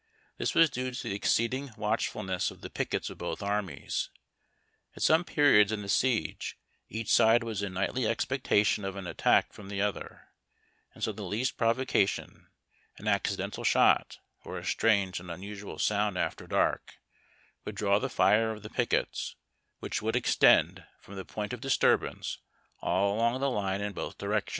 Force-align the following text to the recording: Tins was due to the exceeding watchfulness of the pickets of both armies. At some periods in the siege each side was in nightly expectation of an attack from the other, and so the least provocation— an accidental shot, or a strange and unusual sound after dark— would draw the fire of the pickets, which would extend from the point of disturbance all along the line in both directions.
Tins 0.39 0.55
was 0.55 0.71
due 0.71 0.89
to 0.89 1.03
the 1.03 1.13
exceeding 1.13 1.73
watchfulness 1.77 2.49
of 2.49 2.61
the 2.61 2.71
pickets 2.71 3.11
of 3.11 3.19
both 3.19 3.43
armies. 3.43 4.09
At 4.95 5.03
some 5.03 5.23
periods 5.23 5.71
in 5.71 5.83
the 5.83 5.89
siege 5.89 6.57
each 6.89 7.13
side 7.13 7.43
was 7.43 7.61
in 7.61 7.73
nightly 7.75 8.07
expectation 8.07 8.83
of 8.83 8.95
an 8.95 9.05
attack 9.05 9.53
from 9.53 9.69
the 9.69 9.79
other, 9.79 10.29
and 10.95 11.03
so 11.03 11.11
the 11.11 11.21
least 11.21 11.55
provocation— 11.55 12.47
an 12.97 13.07
accidental 13.07 13.63
shot, 13.63 14.17
or 14.43 14.57
a 14.57 14.65
strange 14.65 15.19
and 15.19 15.29
unusual 15.29 15.77
sound 15.77 16.17
after 16.17 16.47
dark— 16.47 16.95
would 17.63 17.75
draw 17.75 17.99
the 17.99 18.09
fire 18.09 18.49
of 18.49 18.63
the 18.63 18.71
pickets, 18.71 19.35
which 19.81 20.01
would 20.01 20.15
extend 20.15 20.83
from 20.99 21.15
the 21.15 21.23
point 21.25 21.53
of 21.53 21.61
disturbance 21.61 22.39
all 22.79 23.13
along 23.13 23.39
the 23.39 23.51
line 23.51 23.81
in 23.81 23.93
both 23.93 24.17
directions. 24.17 24.49